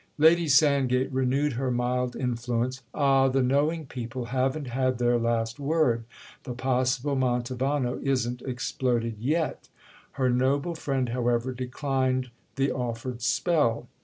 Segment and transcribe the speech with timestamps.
[0.17, 2.81] Lady Sandgate renewed her mild influence.
[2.91, 9.69] "Ah, the knowing people haven't had their last word—the possible Mantovano isn't exploded yet!"
[10.13, 13.89] Her noble friend, however, declined the offered spell.